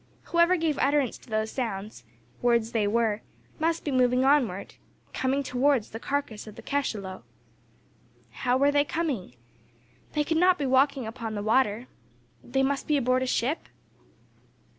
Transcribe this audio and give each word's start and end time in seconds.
Whoever 0.23 0.55
gave 0.57 0.79
utterance 0.79 1.19
to 1.19 1.29
those 1.29 1.51
sounds 1.51 2.05
words 2.41 2.71
they 2.71 2.87
were 2.87 3.21
must 3.59 3.83
be 3.85 3.91
moving 3.91 4.25
onward, 4.25 4.73
coming 5.13 5.43
towards 5.43 5.91
the 5.91 5.99
carcass 5.99 6.47
of 6.47 6.55
the 6.55 6.63
cachalot. 6.63 7.21
How 8.31 8.57
were 8.57 8.71
they 8.71 8.83
coming? 8.83 9.35
They 10.13 10.23
could 10.23 10.37
not 10.37 10.57
be 10.57 10.65
walking 10.65 11.05
upon 11.05 11.35
the 11.35 11.43
water: 11.43 11.87
they 12.43 12.63
must 12.63 12.87
be 12.87 12.97
aboard 12.97 13.21
a 13.21 13.27
ship? 13.27 13.69